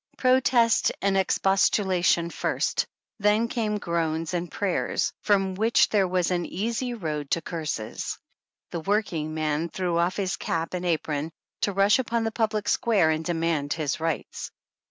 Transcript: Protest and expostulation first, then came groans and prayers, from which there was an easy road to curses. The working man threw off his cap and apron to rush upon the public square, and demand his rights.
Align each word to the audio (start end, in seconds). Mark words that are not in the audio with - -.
Protest 0.17 0.91
and 1.03 1.15
expostulation 1.15 2.31
first, 2.31 2.87
then 3.19 3.47
came 3.47 3.77
groans 3.77 4.33
and 4.33 4.49
prayers, 4.49 5.13
from 5.21 5.53
which 5.53 5.89
there 5.89 6.07
was 6.07 6.31
an 6.31 6.43
easy 6.43 6.95
road 6.95 7.29
to 7.29 7.41
curses. 7.43 8.17
The 8.71 8.79
working 8.79 9.35
man 9.35 9.69
threw 9.69 9.99
off 9.99 10.15
his 10.17 10.37
cap 10.37 10.73
and 10.73 10.87
apron 10.87 11.31
to 11.61 11.71
rush 11.71 11.99
upon 11.99 12.23
the 12.23 12.31
public 12.31 12.67
square, 12.67 13.11
and 13.11 13.23
demand 13.23 13.73
his 13.73 13.99
rights. 13.99 14.49